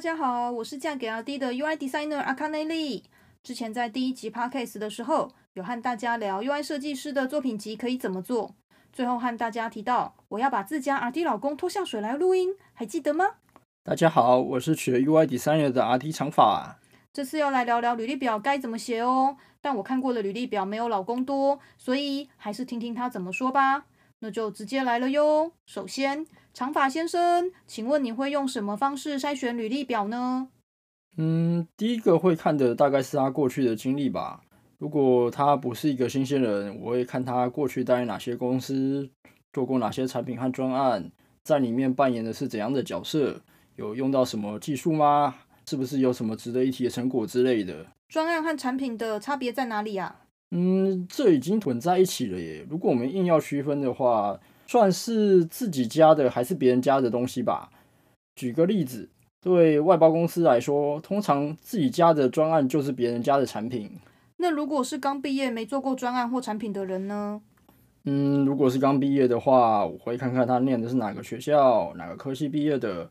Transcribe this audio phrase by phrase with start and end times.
[0.00, 3.04] 大家好，我是嫁给阿 D 的 UI designer 阿卡内利。
[3.42, 8.54] 之前在第一集 podcast 的时候，有和大家聊 UI 设计师的作品集可以怎么做。
[8.94, 13.26] 最后和大家提到，我要把自家阿 D 老公拖下水来录音，还记得吗？
[13.84, 16.78] 大家好，我是学 UI designer 的阿 D 长发。
[17.12, 19.36] 这次要来聊聊履历表该怎么写哦。
[19.60, 23.84] 但我看过的履历表没有老公多，所以还是听听他怎么说吧。
[24.22, 25.52] 那就直接来了哟。
[25.66, 26.26] 首先，
[26.60, 30.48] 长发先生，请问你会用什么方式筛选履历表呢？
[31.16, 34.42] 嗯，第一个会看的大概是他过去的经历吧。
[34.76, 39.08] 如果他不是一个新鲜人，我会看他过去待哪些公司，
[39.54, 41.10] 做过哪些产品和专案，
[41.44, 43.40] 在里面扮演的是怎样的角色，
[43.76, 45.34] 有用到什么技术吗？
[45.66, 47.86] 是不是有什么值得一提的成果之类的？
[48.10, 50.14] 专案和产品的差别在哪里啊？
[50.50, 52.66] 嗯，这已经混在一起了耶。
[52.68, 54.38] 如果我们硬要区分的话，
[54.70, 57.70] 算是自己家的还是别人家的东西吧。
[58.36, 59.08] 举个例子，
[59.42, 63.90] 对外包公司来说，通常自己家的专案就是别人家的产品。
[64.36, 67.42] 那如果是刚毕业没做过专案或产品的人呢？
[68.04, 73.10] 嗯，如果是刚毕业的话，我会看看他念的是哪个学校、哪个科系毕业的，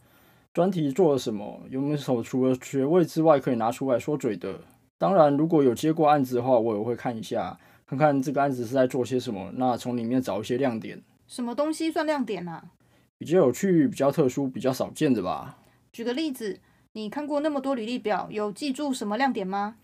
[0.54, 4.62] 专题做了什么，有没有什么除了学位之外可以拿出来说嘴的。
[4.98, 9.52] 当然，如果有接过案子的话，我也会看一下，看看这个案子是在做些什么。
[9.56, 10.98] 那从里面找一些亮点。
[11.30, 12.72] 什么东西算亮点啊？
[13.20, 15.60] 比较有趣、比较特殊、比较少见的吧。
[15.94, 16.60] 举个例子，
[16.94, 19.76] 你看过那么多履历表，有记住什么亮点吗？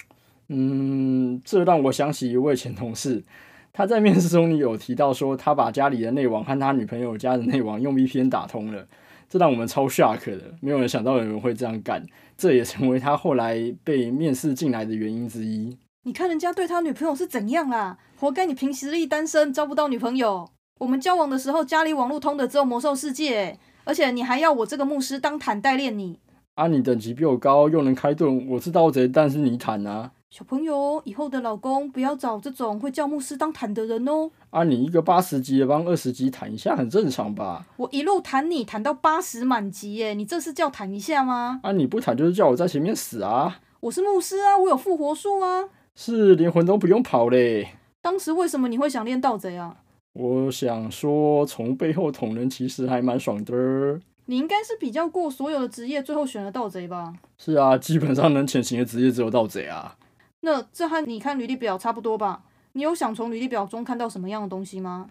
[0.48, 3.24] 嗯，这让我想起一位前同事，
[3.72, 8.88] 他在面试中有提到说，他把家里的内网和他女朋友家的内网用 VPN 打通了。
[9.30, 12.04] 这让我们超 shock 的，没有人想到有人会这样干，
[12.36, 15.78] 这也成为他后来被面试进来的原因之一。
[16.02, 18.00] 你看人家对他女朋友是怎样啦？
[18.18, 20.50] 活该你凭实力单身，招不到女朋友。
[20.80, 26.20] 我们交往的时候，家里网络通的只有魔兽世界，而且你还要我这个牧师当坦代练你。
[26.56, 30.12] 啊，你等级比我高，又能开盾，我是盗贼，但是你坦啊。
[30.30, 34.30] 小朋友，以后的老公不要找这种会叫牧师当坦的人哦。
[34.50, 37.66] 啊，你一个八十级的帮二十级坦一下，很正常吧？
[37.78, 41.62] 我一路坦你，坦到八十满级耶，你这是叫坦一下吗？
[41.63, 43.62] 啊，你不坦就是叫我在前面死啊！
[43.80, 45.69] 我是牧师啊，我有复活术啊。
[45.96, 47.69] 是，连魂都不用跑嘞。
[48.02, 49.78] 当时为什么你会想练盗贼啊？
[50.16, 54.00] 我想说，从背后捅人其实还蛮爽的。
[54.28, 57.14] 你应该是比较过所有的职业，最后选了盗贼吧？
[57.38, 59.98] 是啊，基本上能潜行的职业只有盗贼啊。
[60.40, 62.44] 那这和你看履历表差不多吧？
[62.72, 65.09] 你有想从履历表中看到什么样的东西吗？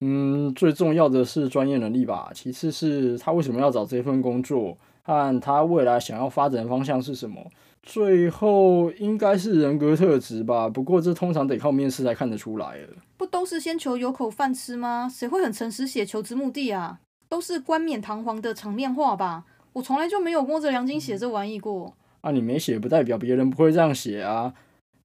[0.00, 2.30] 嗯，最重要的是专业能力吧。
[2.34, 7.40] 其次是他为什么要找这份工作，和他未来想要发展的方向是什么。
[7.82, 10.68] 最后应该是人格特质吧。
[10.68, 12.88] 不过这通常得靠面试才看得出来了。
[13.16, 15.08] 不都是先求有口饭吃吗？
[15.10, 17.00] 谁会很诚实写求职目的啊？
[17.28, 19.44] 都是冠冕堂皇的场面话吧？
[19.72, 21.94] 我从来就没有摸着良心写这玩意过。
[22.20, 24.52] 啊，你没写不代表别人不会这样写啊。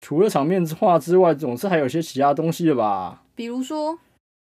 [0.01, 3.23] 除了场面话之外，总是还有些其他东西的吧？
[3.35, 3.97] 比如说，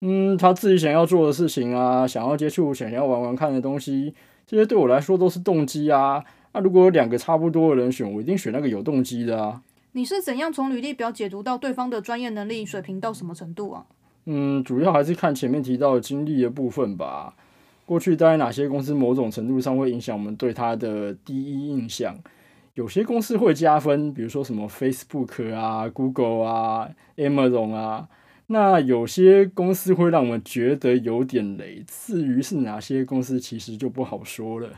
[0.01, 4.15] 嗯，他自己想要做的事情啊，想要接触、想要玩玩看的东西，
[4.47, 6.23] 这些对我来说都是动机啊。
[6.55, 9.61] 那、啊、如果有两个差不多的人选，我一定选那个有动机的啊。
[9.91, 13.85] 你是怎样从履历表解读到对方的专业能力水平到什么程度啊？
[14.23, 17.35] 嗯，主要还是看前面提到的经历的部分吧。
[17.85, 22.16] 过去待在哪些公司，某种程度上会影响我们对他的第一印象。
[22.75, 28.07] 有些公司会加分，比如说什么 Facebook 啊、Google 啊、Amazon 啊。
[28.47, 31.83] 那有些公司会让我们觉得有点雷。
[31.85, 34.69] 至于是哪些公司，其实就不好说了。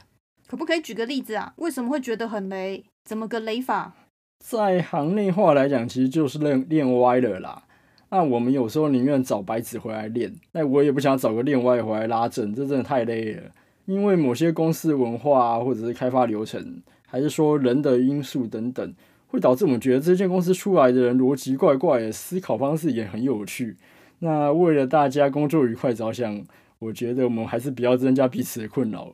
[0.47, 1.53] 可不可以举个例子啊？
[1.57, 2.85] 为什么会觉得很雷？
[3.03, 3.93] 怎么个雷法？
[4.39, 7.63] 在行内话来讲，其实就是练练歪了啦。
[8.09, 13.43] 那我们有时候宁愿找白纸回来练，那我也不想找个练歪回来拉正，这真的太累了。
[13.85, 16.81] 因为某些公司文化啊，或者是开发流程。
[17.09, 18.93] 还是说人的因素等等，
[19.27, 23.77] 会导致我们觉得这间公司出来的人逻辑怪怪的，思考方式也很有趣。
[24.19, 26.43] 那为了大家工作愉快着想，
[26.79, 29.13] 我觉得我们还是不要增加彼此的困扰了。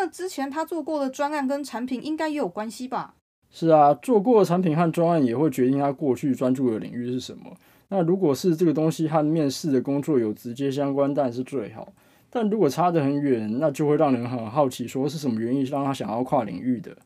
[0.00, 3.16] 那之前他做过的专案跟产品应该也有关系吧？
[3.50, 7.52] 是啊，做过的产品和专案也会决定他过去专注的领域是什么。
[7.88, 11.92] 那如果是这个东西和面试的工作有直接相关，当然是最好。
[12.30, 16.96] 但如果差得很远，那就会让人很好奇，说是什么原因让他想要跨领域的。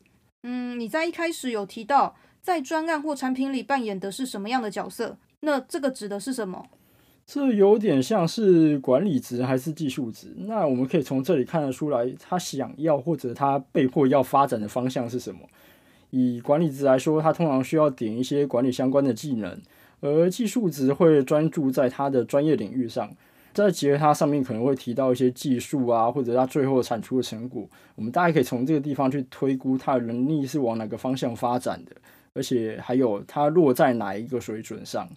[0.43, 5.17] 嗯，你在一开始有提到，在专案或产品里扮演的是什么样的角色？
[5.39, 6.67] 那这个指的是什么？
[7.25, 10.33] 这有点像是管理职还是技术职？
[10.35, 15.39] 那我们可以从这里看得出来，他想要或者他被迫要发展的方向是什么？
[16.11, 19.59] 以管理职来说，他通常需要点一些管理相关的技能，
[20.01, 23.09] 而技术职会专注在他的专业领域上。
[23.53, 31.91] 再结合它上面可能会提到一些技术啊，或者它最后产出的成果，我们大概可以从这个地方去推估它的能力是往哪个方向发展的，
[32.33, 35.07] 而且还有它落在哪一个水准上。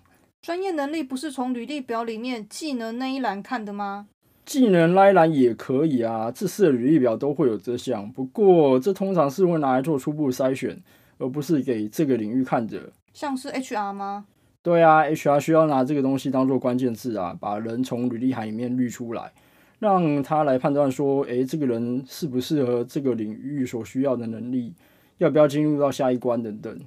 [0.46, 4.06] 专业能力不是从履历表里面技能那一栏看的吗？
[4.44, 10.80] 技能那一栏也可以啊，这次的履历表都会有这项，不过这通常是会拿来做初步筛选，
[11.18, 12.92] 而不是给这个领域看的。
[13.12, 14.26] 像是 HR 吗？
[14.62, 19.32] 对啊，HR 需要拿这个东西当做关键字啊，把人从履历海里面滤出来，
[19.80, 24.72] 让他来判断说，诶，这个人适不适合这个领域所需要的能力，
[25.18, 26.80] 要不要进入到下一关等等。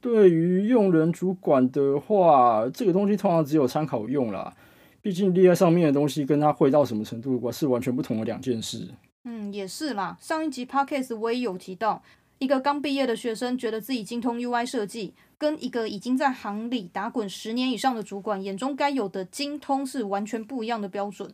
[0.00, 4.54] 对于用人主管的话，这个东西通常只有参考用啦。
[5.00, 8.88] 毕竟列在上面的东西跟他会到什么程度，是完全不同的两件事。
[9.24, 10.16] 嗯，也是啦。
[10.20, 12.02] 上一集 podcast 我也有提到，
[12.38, 21.32] 一个刚毕业的学生觉得自己精通 UI 设计，跟一个已经在行里打滚十年以上的主管眼中该有的精通是完全不一样的标准。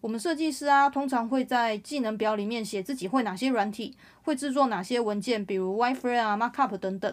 [0.00, 7.12] 我们设计师啊，通常会在技能表里面写自己会哪些软体，会制作哪些文件，比如 w i f r a m e 啊、Markup 等等。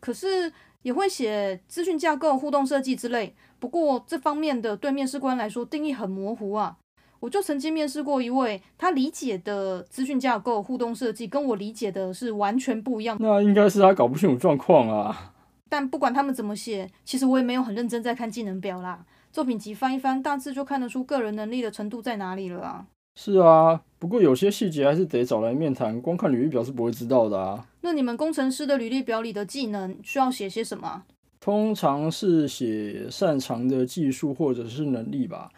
[0.00, 0.52] 可是
[0.82, 3.34] 也会写资讯架构、互动设计之类。
[3.58, 6.76] 不过这方面的对面试官来说定义很模糊啊。
[7.18, 13.16] 我就曾经面试过一位，他理解的资讯架构、互动设计跟我理解的是完全不一样。
[13.18, 15.32] 那应该是他搞不清楚状况啊。
[15.68, 19.04] 但不管他们怎么写，其实我也没有很认真在看技能表啦。
[19.32, 22.86] 作品集翻一翻，大致就看得出个人能力的程度在哪里了啊。
[23.16, 27.66] 是啊，不过有些细节还是得找来面谈，光看履历表是不会知道的啊。
[27.80, 31.02] 那你们工程师的履历表里的技能需要写些什么？
[31.40, 35.50] 通常是写擅长的技术或者是能力吧。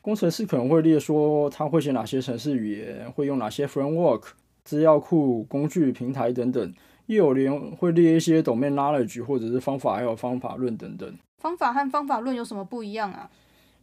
[0.00, 4.22] 工程师可能会列说他会写哪些程式语言，会用哪些 framework、
[4.64, 6.72] 资料库、工具、平台等等。
[7.06, 11.12] 也有人会列一些 domain knowledge 或者是方法还有方法论等等。
[11.38, 13.28] 方法和方法论有什么不一样啊？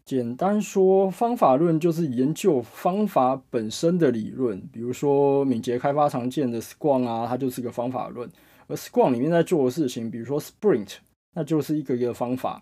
[0.07, 8.29] 简单说，方法论就是研究方法本身的理论，比如说敏捷开发常见的 Scrum 啊，它就是个方法论。
[8.67, 10.93] 而 Scrum 里面在做的事情，比如说 Sprint，
[11.33, 12.61] 那就是一个一个方法。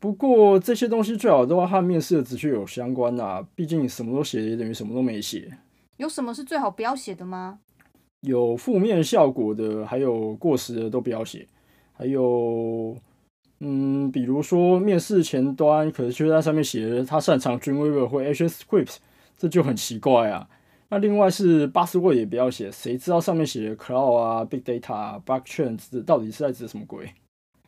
[0.00, 5.56] 不过这些东西最好都要和面试的直缺有相关啊，毕竟什么都写也等于什么都没写。
[5.98, 7.60] 有什么是最好不要写的吗？
[8.22, 11.46] 有负面效果的，还有过时的都不要写，
[11.92, 12.96] 还有。
[13.60, 18.96] 嗯，比如说面试前端，可是却在上面写他擅长 Dreamweaver 或 ActionScript，
[19.36, 20.48] 这就很奇怪啊。
[20.90, 27.12] 那另外是 Buzzword 也不要写，谁知道上面写的 Cloud 啊、Big Data 啊、Blockchain 到底是在指什么鬼？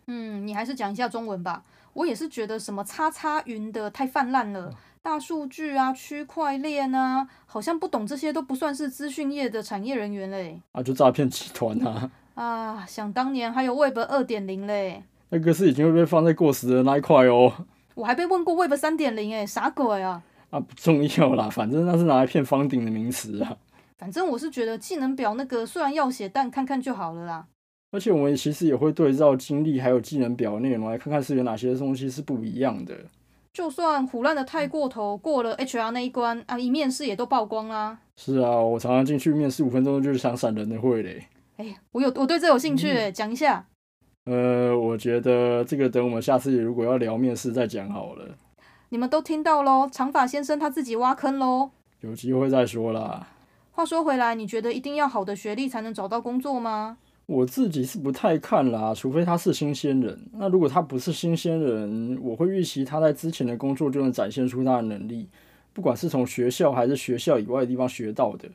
[0.06, 1.64] 嗯，你还是讲一下中文吧。
[1.92, 4.72] 我也是觉得什么叉叉云的太泛滥了，
[5.02, 10.60] 大数据啊、区块链啊，好像不懂这些都不算是资讯业的产业人员嘞。
[10.72, 12.10] 啊，就诈骗集团啊。
[12.34, 15.02] 啊，想当年还有 Web 二点零嘞。
[15.30, 17.52] 那个是已经会被放在过时的那一块哦。
[17.94, 20.22] 我还被问过 Web 三点零，哎，啥鬼啊？
[20.50, 23.56] 啊，不重要啦，反正那是拿来骗方顶的名词啊。
[23.98, 27.46] 反正我是觉得技能表那个虽然要写，但看看就好了啦。
[27.92, 32.94] 而且我们其实也会对照经历还有技能表的内容来看看是有哪些东西是不一样的。
[33.52, 37.98] 就算胡烂的太过头，过了 HR 那一关啊，一面试也都曝光啦。
[38.16, 41.26] 是啊，我常常进去面试五分钟就是想闪人的会嘞。
[41.56, 43.66] 哎，我有我对这有兴趣，讲、嗯、一下。
[44.24, 48.36] 呃，我觉得这个等我们下次如果要聊面试再讲好了。
[48.90, 51.70] 你们都听到喽，长发先生他自己挖坑喽。
[52.00, 53.28] 有机会再说啦。
[53.70, 56.98] 话说回来，你觉得一定要好的学历才能找到工作吗？
[57.26, 60.28] 我自己是不太看啦，除非他是新鲜人。
[60.32, 65.28] 那如果他不是新鲜人，我会预期他在之前的工作就能展现出他的能力，
[65.72, 68.48] 不管是从学校还是学校以外的地方学到的。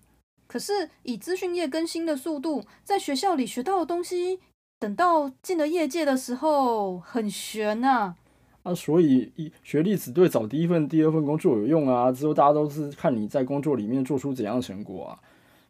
[0.47, 4.39] 可是以资讯业更新的速度，在学校里学到的东西。
[4.85, 8.15] 等到进了业界的时候，很悬呐、啊。
[8.61, 12.11] 啊，所以一学历只对找第一份、第二份工作有用啊。
[12.11, 15.17] 之后大家都是看你在工作里面做出怎样的成果啊。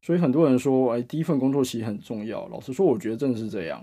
[0.02, 2.46] 所以很多人说，哎，第一份工作其实很重要。
[2.50, 3.82] 老实说，我觉得真的是这样。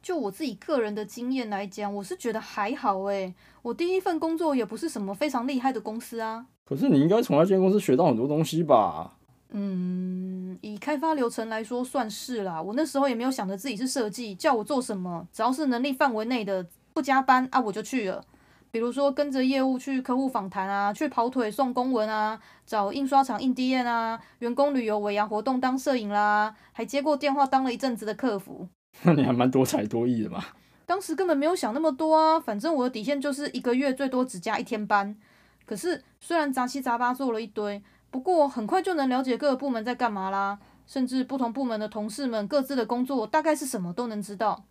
[0.00, 3.34] 就我自己个人的经验来讲，我是觉得还好哎。
[3.60, 6.46] 我第一份工作也不是什么非常厉害的公司啊。
[6.64, 9.17] 可是你应该从那间公司学到很多东西吧？
[9.50, 12.60] 嗯，以开发流程来说算是啦。
[12.60, 18.22] 我那时候也没有想着自己是设计，叫我做什么，只要是能力范围内的，不加班啊，我就去了。
[18.70, 28.68] 比如说跟着业务去客户访谈啊，去跑腿送公文啊，找印刷厂印 D N 啊，员工旅游尾牙活动当摄影啦，还接过电话当了一阵子的客服。
[29.04, 30.44] 那 你还蛮多才多艺的嘛。
[30.84, 35.16] 当时根本没有想那么多啊，反正我的底线就是一个月最多只加一天班。
[35.64, 37.82] 可是虽然杂七杂八做了一堆。
[38.10, 44.64] 不过很快就能了解各个部门在干嘛啦，甚至不同部门的同事们各自的工作大概是什么都能知道。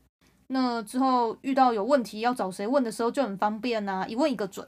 [0.48, 4.66] 那之后遇到有问题要找谁问的时候就很方便呐，一问一个准。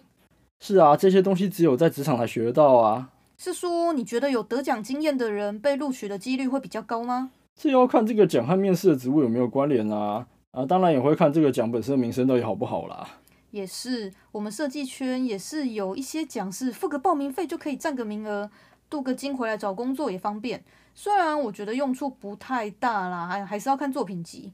[0.59, 3.09] 是啊，这些东西只有在职场才学得到啊。
[3.37, 7.31] 是说你觉得有得奖经验的人被录取的几率会比较高吗？
[7.55, 10.27] 这要看这个奖和面试的职务有没有关联啊。
[10.51, 13.07] 啊，当然也会看这个奖本身的名声到底好不好啦。
[13.51, 18.49] 也是，我们设计圈也是有一些讲是付个报名费就可以占个名额，
[18.89, 20.63] 镀个金回来找工作也方便。
[20.93, 24.51] 虽然我觉得用处不太大啦，还还是要看作品集。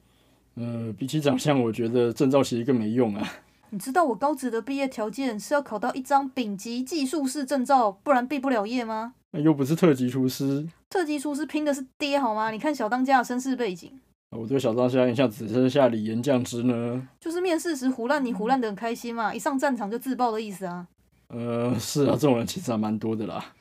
[0.56, 3.28] 呃，比起长相，我觉得证照其实更没用啊。
[3.72, 9.16] 你知道我高职的毕业条件是要考到一张丙级技术士证照，不然毕不了业吗？
[9.32, 10.66] 那又不是特级厨师。
[10.90, 12.52] 特级厨师拼的是爹好吗？
[12.52, 14.00] 你看小当家的身世背景。
[14.36, 17.08] 我对小当家印象只剩下李岩酱汁呢。
[17.20, 20.88] 就是面试时胡烂你胡烂的很开心嘛，一上战场就自爆的意思啊。
[21.30, 23.54] 呃，是啊，这种人其实还蛮多的啦。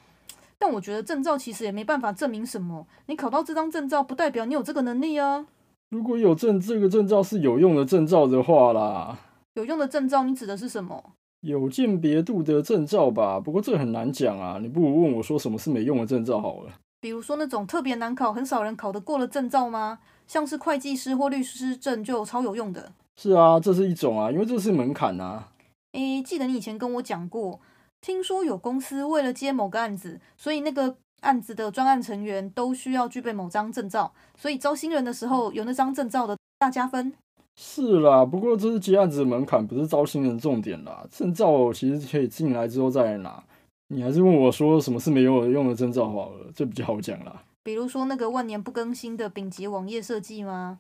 [0.59, 5.47] 但我觉得证照其实也没办法证明什么，你考到这张证照不代表你有这个能力啊。
[5.91, 9.19] 如果有证，这个证照是有用的证照的话啦。
[9.55, 11.13] 有用的证照，你指的是什么？
[11.43, 13.39] 有鉴别度的证照吧。
[13.39, 16.73] 不过这很难讲啊，你不如问我说什么是没用的证照好了。
[17.01, 19.99] 比如说那种特别难考、很少人考得过的证照吗？
[20.27, 22.93] 像是会计师或律师证就超有用的。
[23.17, 25.49] 是啊，这是一种啊，因为这是门槛啊。
[25.93, 27.61] 诶，记得你以前跟我讲过，
[28.01, 37.13] 听说有公司为了接某个案子，所以那个案子的专案成员都需要具备某张证照，所以招新人的时候有那张证照的大加分。
[37.57, 41.07] 是啦，不过这是接案子的门槛，不是招新人重点啦。
[41.09, 43.41] 证照其实可以进来之后再拿。
[43.89, 47.41] 你还是问我说什么是没有用的证照好了，这比较好讲啦。
[47.65, 50.79] 比如说那个万年不更新的丙级网页设计吗？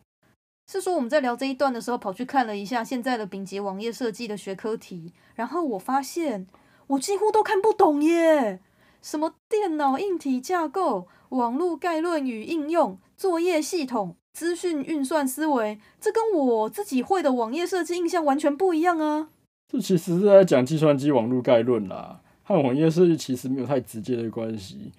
[0.70, 6.46] 是说我们在聊这一段的时候，跑去看了一下现在的丙级网页设计的学科题，然后我发现
[6.86, 8.60] 我几乎都看不懂耶。
[9.02, 19.28] 什么电脑硬体架构、网络概论与应用、作业系统、资讯运算思维，这跟我自己会的网页设计印象完全不一样啊！
[19.68, 24.92] 这其实是在讲计算机网络概论啦，和网页设计其实没有太直接的关系。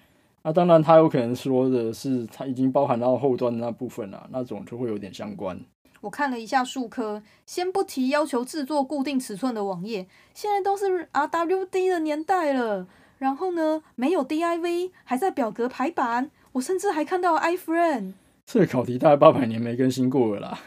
[0.46, 5.60] 那当然，他有可能说的是，它已经包含到后端的那部分了，那种就会有点相关。
[6.02, 12.86] 我看了一下数科，先不提要求制作固定尺寸的网页，现在都是 RWD 的年代了。
[13.18, 16.30] 然后呢，没有 DIV，还在表格排版。
[16.52, 18.12] 我甚至还看到 iframe。
[18.44, 20.60] 这个考题大概八百年没更新过了啦。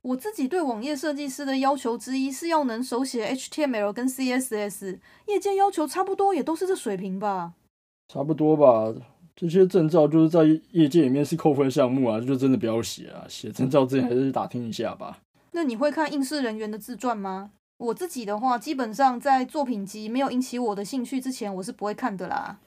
[0.00, 7.52] 我自己对网页设计师的要求之一是要能手写 HTML 跟 CSS，业界要求差不多也都是这水平吧。
[8.12, 8.92] 差不多吧，
[9.34, 13.24] 这些证照就是在业界里面是扣分项目啊，就真的不要写啊。
[13.26, 15.20] 写证照之前还是打听一下吧。
[15.52, 17.52] 那你会看应试人员的自传吗？
[17.78, 22.58] 我自己的话，基本上在作品集没有引起我的兴趣之前，我是不会看的啦。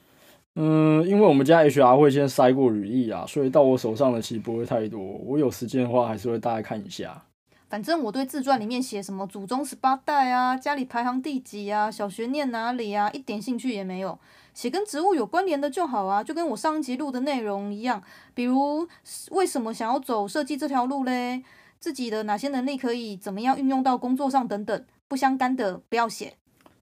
[0.55, 4.99] 嗯，因为我们家 HR 会先筛过履历啊，所以到我手上的其实不会太多。
[4.99, 7.23] 我有时间的话，还是会大概看一下。
[7.69, 14.17] 反正我对自传里面写什么祖宗十八代啊，家里排行第几啊，小学念哪里啊，一点兴趣也没有。
[14.55, 18.01] 写跟植物有关联的就好啊，就跟我上一集录的内容一样，
[18.33, 18.87] 比如
[19.31, 21.43] 为什么想要走设计这条路嘞？
[21.77, 26.37] 自己的哪些能力可以怎么样运用到工作上等等，不相干的不要写。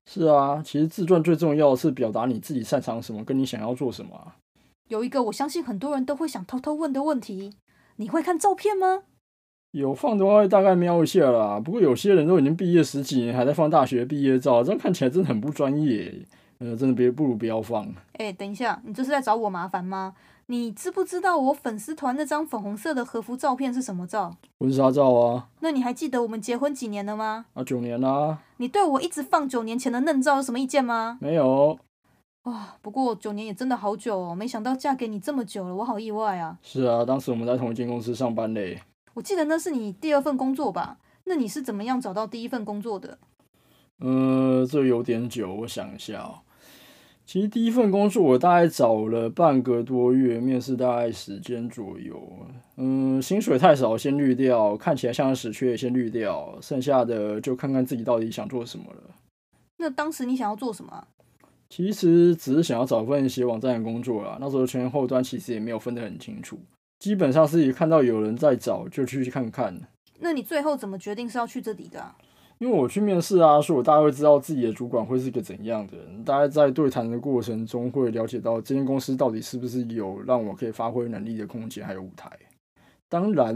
[0.05, 4.37] 是啊，其实自传最重要的是表达你自己擅长什么，跟你想要做什么啊。
[4.89, 7.53] 有一个我相信很多人都会想偷偷问的问题，
[7.95, 9.03] 你会看照片吗？
[9.71, 16.23] 有放的话大概瞄一下啦，不过有些人都已经毕业十几年，还在放大学毕业照，这样看起来真的很不专业。
[16.63, 17.85] 呃，真的别不如不要放。
[18.13, 20.15] 哎、欸，等一下，你这是在找我麻烦吗？
[20.45, 24.37] 你知不知道我粉丝团那张粉红色的和服照片是什么照？
[24.59, 25.49] 婚纱照啊。
[25.59, 27.45] 那你还记得我们结婚几年了吗？
[27.53, 28.39] 啊，九年啦。
[28.57, 31.17] 你对我一直放九年前的嫩照有什么意见吗？
[31.19, 31.77] 没有。
[32.43, 36.57] 哇，不过九年也真的好久哦，没想到嫁给你这么久了，我好意外啊。
[36.61, 38.81] 是啊，当时我们在同一间公司上班嘞。
[39.13, 40.97] 我记得那是你第二份工作吧？
[41.25, 43.17] 那你是怎么样找到第一份工作的？
[43.99, 46.39] 呃，这有点久，我想一下哦。
[47.25, 52.21] 其实第一份工作我大概找了半个多月，面试大概时间左右。
[52.75, 59.01] 嗯，薪水太少先滤掉，看起来像是死缺也先滤掉，剩下的就看看自己到底想做什么了。
[59.77, 61.07] 那当时你想要做什么？
[61.69, 64.37] 其实只是想要找份写网站的工作啦。
[64.39, 66.59] 那时候前后端其实也没有分得很清楚，
[66.99, 69.75] 基本上是一看到有人在找就去看看。
[70.19, 72.15] 那你最后怎么决定是要去这里的啊？
[72.63, 76.23] 因为我去面试啊，所以我大概会知道自己的主管会是一个怎样的人。
[76.23, 82.31] 大概在对谈的过程中，会了解到这间公司到底是不是有让我可以发挥能力的空间，还有舞台。
[83.09, 83.53] 当然，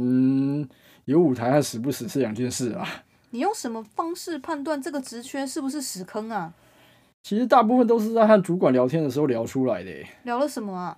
[1.05, 2.85] 有舞台和死不死是两件事啊。
[3.31, 6.53] 你用什么方式判断这个职缺是不是死坑啊？
[7.23, 9.91] 其实大部分都是在和主管聊天的时候聊出来的。
[10.23, 10.97] 聊了什么啊？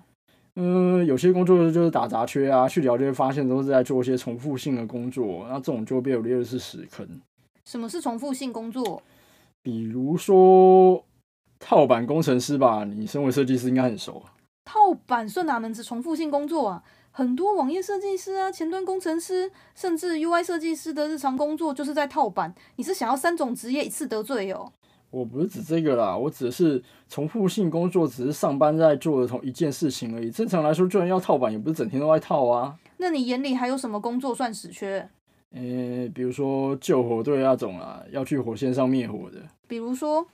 [0.55, 7.07] 嗯，有些工作就是打杂缺啊，去聊就会发现都是在做一些重复性的工作，那这种就被我列的是死坑。
[7.69, 8.99] 什么是重复性工作？
[9.61, 11.05] 比如说，
[11.59, 14.23] 套版工程师吧，你身为设计师应该很熟。
[14.65, 16.83] 套版算哪门子重复性工作啊？
[17.11, 22.55] 很多网页设计师啊、前端工程师，甚至 UI 设计师的日常工作就是在套版。
[22.77, 24.73] 你是想要三种职业一次得罪哦？
[25.11, 30.31] 我不是指这个啦，我指的是重复性工作，只是上班在做的同一件事情而已。
[30.31, 32.79] 正常来说，就算要套版，也不是整天都在套啊。
[32.97, 35.07] 那你眼里还有什么工作算死缺？
[35.51, 39.39] 呃、欸，比如说救火队那种啊，要去火线上灭火的。
[39.67, 40.25] 比如说，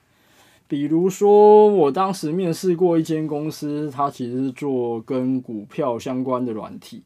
[0.67, 7.03] 比如说，我当时面试过一间公司，它其实是做跟股票相关的软体。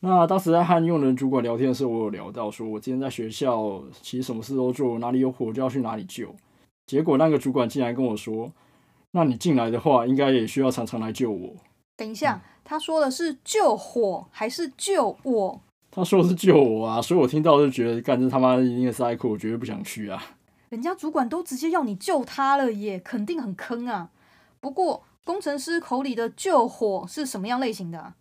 [0.00, 6.34] 那当时在和用人主管聊天的时候，我有聊到说，我今天在学校其实什么事都做，哪里有火就要去哪里救。
[6.86, 8.52] 结果那个主管竟然跟我说
[9.12, 11.54] ：“那你进来的话，应该也需要常常来救我。”
[11.96, 15.60] 等一下，他说的是救火还是救我？
[15.90, 20.22] 他说是救我啊，所以我听到就觉得，干这他妈一定是塞库，我绝对不想去啊。
[20.68, 24.10] 人家主管都直接要你救他了耶，肯定很坑啊。
[24.60, 28.14] 不过工程师口里的救火是什么样类型的啊？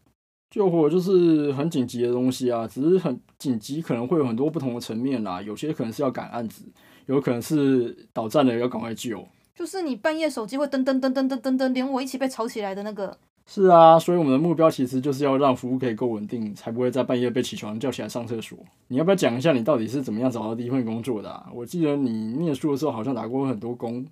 [0.49, 5.41] 救火就是很紧急的东西啊，只是很紧急，可能会有很多不同的层面啦。
[5.41, 6.63] 有些可能是要赶案子。
[7.07, 9.25] 有可能是倒站了，要赶快救。
[9.55, 13.17] 就是你半夜手机会噔噔噔噔噔噔噔，连我一起被吵起来的那个。
[13.49, 18.59] 是啊，所以我们的目标其实就是要让服务可以够稳定，才不会在半夜被起床叫起来上厕所。
[18.89, 21.49] 你要不要讲一下你到底是怎么样找到第一份工作的啊？
[21.53, 24.05] 我记得你念书的时候好像打过很多工。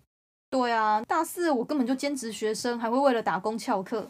[0.50, 4.08] 对啊，大四我根本就兼职学生，还会为了打工翘课。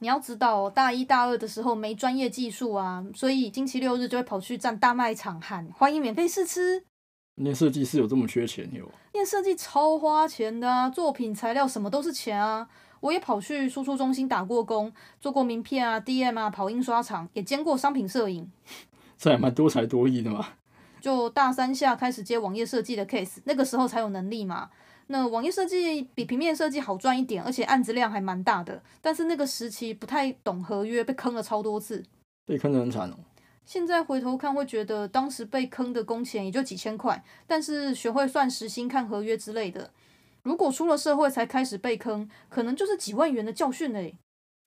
[0.00, 6.84] 你要知道，大一大二的时候没专业技术啊，所以星期六日就会跑去站大卖场喊欢迎免费试吃。
[7.36, 8.84] 念设计是有这么缺钱哟？
[9.14, 12.68] 念设计超花钱的啊，作品材料什么都是钱啊。
[13.00, 18.50] 我也跑去输出中心打过工，做过名片啊、DM 啊、跑印刷厂，也兼过商品摄影。
[19.18, 20.46] 这还蛮多才多艺的嘛。
[21.00, 24.70] 就大三下开始接网页设计的 case，那个时候才有能力嘛。
[25.06, 28.82] 那网页设计比平面设计好赚一点，而且案子量还蛮大的。
[29.00, 32.04] 但是那个时期不太懂合约，被坑了超多次。
[32.46, 33.16] 被坑得很惨哦。
[33.64, 39.90] 现在回头看，会觉得当时被坑的工钱也就几千块，但是学会算时薪、看合约之类的。
[40.42, 44.16] 如果出了社会才开始被坑，可能就是几万元的教训嘞。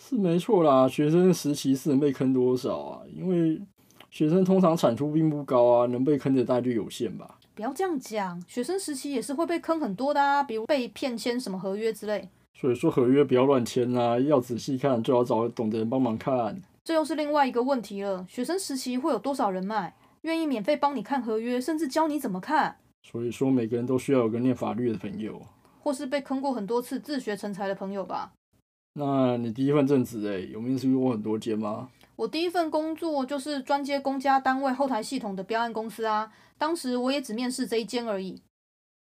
[0.04, 3.02] 是没错啦，学生时期是能被坑多少啊？
[3.14, 3.62] 因为
[4.10, 7.40] 学生通常产出并不高啊，能被坑的概率有限吧。
[7.56, 12.30] 不要这样讲，学生时期也是会被坑很多的啊，比如被骗签什么合约之类。
[12.56, 16.62] 所以说合约不要乱签啊，要仔细看，最好找懂的人帮忙看。
[16.84, 18.26] 这又是另外一个问题了。
[18.28, 22.78] 学生时期会有多少人脉，愿意免费帮你看合约，甚至教你怎么看？
[23.04, 25.42] 所以说，每个人都需要有个念法律的朋友，
[25.84, 28.32] 或是被坑过很多次自学成才的朋友吧。
[28.94, 31.90] 那你第一份正职诶，有面试过很多间吗？
[32.16, 36.32] 我第一份工作就是专接公家单位后台系统的标案公司啊。
[36.58, 38.42] 当时我也只面试这一间而已。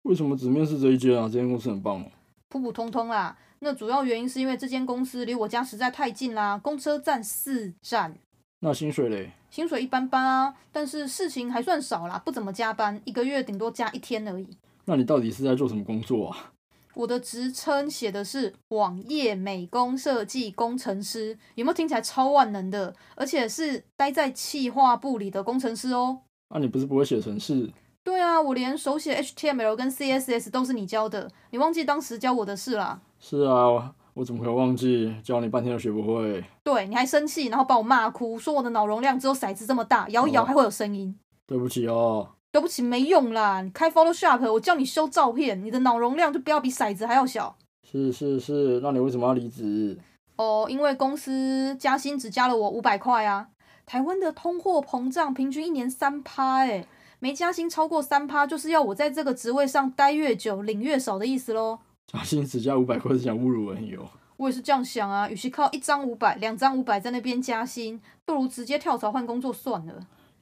[0.04, 1.24] 为什么只面试这一间啊？
[1.24, 2.06] 这间公司很棒哦。
[2.48, 3.38] 普普通通啦。
[3.60, 8.15] 那主要原因是因为这间公司离我家实在太近啦，公车站四站。
[8.62, 9.32] 那薪水嘞？
[9.50, 14.48] 薪水一般般啊，但是事情还算少啦，不怎么加班，一个月顶多加一天而已。
[14.86, 16.54] 那你到底是在做什么工作啊？
[16.99, 22.93] 我的职称写的是网页美工设计工程师，有没有听起来超万能的？
[23.15, 26.19] 而且是待在企划部里的工程师哦。
[26.49, 27.71] 那、啊、你不是不会写程式？
[28.03, 32.99] 对啊，我连手写 HTML 跟 CSS 都是你教的，你忘记当时教我的事啦？
[33.17, 35.15] 是啊，我怎么会忘记？
[35.23, 36.43] 教你半天都学不会。
[36.65, 41.17] 对，你还生气，然后把我骂哭，说我的脑容量只有骰子这么大，摇一摇还会有声音。
[41.47, 42.31] 对不起哦。
[42.51, 43.62] 对不起，没用啦。
[43.62, 47.55] 你开 Photoshop，我叫你修照片，你的脑容量就不要比骰子还要小。
[47.89, 49.97] 是是是，那你为什么要离职？
[50.35, 53.49] 哦，因为公司加薪只加了我五百块啊。
[53.85, 56.88] 台湾的通货膨胀平均一年三趴，诶，
[57.19, 61.79] 没加薪超过三趴，就是要我在这个职位上待越久，领越少的意思喽。
[62.05, 64.07] 加薪只加五百块是想侮辱人哟！
[64.38, 69.93] 我也是这样想啊，与其靠一张五百、两张五百在那边加薪，不如直接跳槽换工作算了。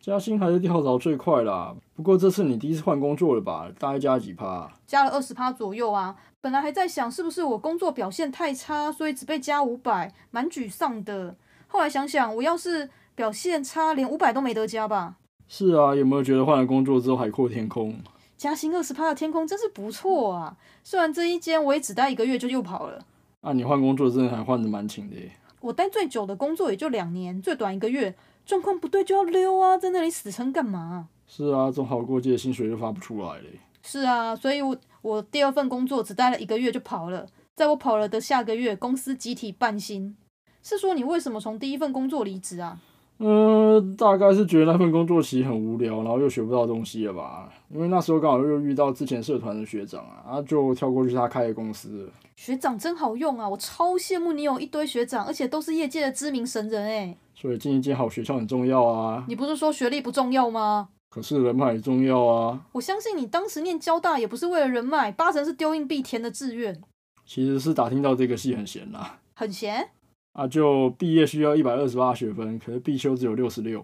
[0.08, 1.76] 加薪还是跳槽最快啦。
[1.94, 3.70] 不过这次你第一次换工作了吧？
[3.78, 4.72] 大概加了几趴？
[4.86, 6.16] 加了二十趴左右啊。
[6.40, 11.36] 本来还在想是不是我工作表现太差，所以只被加五百，蛮沮丧的。
[11.68, 15.18] 后来想想，我要是表现差，连五百都没得加吧？
[15.50, 17.94] 是啊，有没有觉得换了工作之后海阔天空？
[18.38, 20.56] 加薪二十趴的天空真是不错啊！
[20.86, 23.04] 虽然这一间我也只待一个月就又跑了。
[23.42, 25.30] 啊，你换工作真的还换的蛮勤的耶。
[25.60, 28.16] 我待最久的工作也就两年，最短一个月，
[28.48, 31.10] 状况不对就要溜啊，在那里死撑干嘛？
[31.28, 33.60] 是啊，总好过借薪水又发不出来嘞。
[33.84, 40.16] 是啊，所以我我第二份工作只待了一个月就跑了，在我跑了的下个月，公司集体半薪。
[40.64, 42.80] 是说你为什么从第一份工作离职啊？
[43.20, 47.50] 嗯、呃，大概是觉得那份工作其实很无聊，然后又学不到东西了吧？
[47.70, 52.12] 因为那时候刚好又遇到之前社团的学长啊，啊，就跳过去他开的公司了。
[52.36, 57.18] 学长真好用啊，我超羡慕你有一堆学长，而且都是业界的知名神人诶。
[57.34, 59.26] 所以进一间好学校很重要啊。
[59.28, 60.90] 你不是说学历不重要吗？
[61.10, 62.62] 可是人脉也重要啊。
[62.74, 66.80] 我相信你当时念交大也不是为了人脉，八成是丢硬币填的志愿。
[67.26, 69.18] 其实是打听到这个系很闲啦。
[69.34, 69.90] 很闲？
[70.38, 73.84] 啊，就毕业需要一百二十八学分，可是必修只有六十六，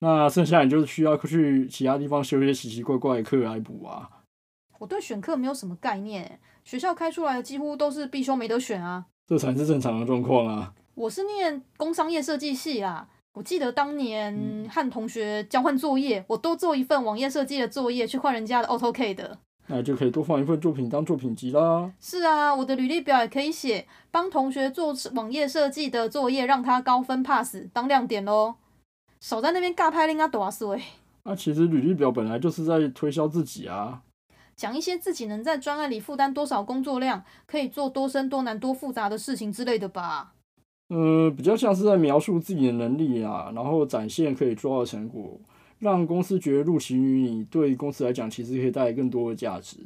[0.00, 4.10] 那剩下你就是需要去其他地方修一些奇奇怪怪的课来补啊。
[4.80, 9.06] 我对选课没有什么概念，学校开出来的几乎都是必修没得选啊。
[9.28, 10.74] 这才是正常的状况啊。
[10.96, 19.38] 我是念工商业设计系啦，我记得当年和同学交换作业，我都做一份网页设计的作业去换人家的 AutoCAD 的。
[19.68, 21.92] 那就可以多放一份作品当作品集啦。
[22.00, 28.56] 是啊，我的履历表也可以写帮同学做网页设计的作业，让他高分 pass 当亮点喽。
[29.20, 30.82] 少在那边尬拍令啊，多岁。
[31.24, 34.02] 那其实履历表本来就是在推销自己啊，
[34.56, 40.32] 讲一些自己能在专案里负担多少工作量，可以做多深多难多复杂的事情之类的吧。
[40.88, 45.38] 嗯、呃，比较像是在描述自己的能力啊，然后展现可以做到的成果。
[45.82, 49.78] 让公司觉得入行于你，对公司来讲其实可以带来更多的价值。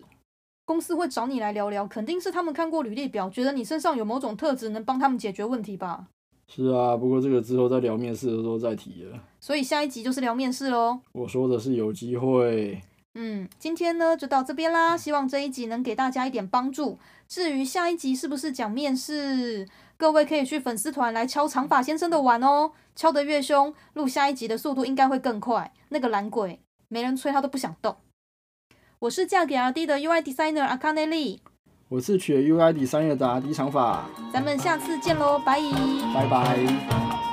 [0.66, 6.08] 公司会找你来聊聊，肯定是他们看过履历表，觉得你身上有某种特质，能帮他们解决问题吧？
[6.48, 9.18] 是啊，不过这个之后在聊面试的时候再提了。
[9.40, 11.00] 所以下一集就是聊面试喽。
[11.12, 12.78] 我说的是有机会。
[13.14, 16.98] 嗯，今天呢就到这边啦，希望这一集能给大家一点帮助。
[17.26, 19.66] 至于下一集是不是讲面试？
[19.96, 25.72] 各位可以去粉丝团来敲长发先生的碗哦，敲得越凶，录下一集的速度应该会更快。
[25.88, 27.96] 那个懒鬼，没人催他都不想动。
[28.98, 31.42] 我是嫁给阿弟的 UI designer 阿卡内利，
[31.88, 36.14] 我是取 UI designer 的阿迪长发，咱们下次见喽，拜拜。
[36.14, 37.25] 拜拜。